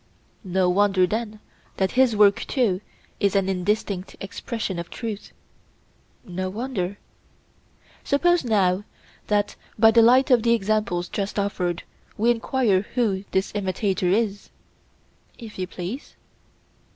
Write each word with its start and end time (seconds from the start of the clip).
No 0.43 0.67
wonder, 0.67 1.05
then, 1.05 1.39
that 1.77 1.91
his 1.91 2.15
work 2.15 2.37
too 2.47 2.81
is 3.19 3.35
an 3.35 3.47
indistinct 3.47 4.15
expression 4.19 4.79
of 4.79 4.89
truth. 4.89 5.31
No 6.25 6.49
wonder. 6.49 6.97
Suppose 8.03 8.43
now 8.43 8.83
that 9.27 9.55
by 9.77 9.91
the 9.91 10.01
light 10.01 10.31
of 10.31 10.41
the 10.41 10.55
examples 10.55 11.07
just 11.07 11.37
offered 11.37 11.83
we 12.17 12.31
enquire 12.31 12.81
who 12.95 13.25
this 13.29 13.51
imitator 13.53 14.09
is? 14.09 14.49
If 15.37 15.59
you 15.59 15.67
please. 15.67 16.15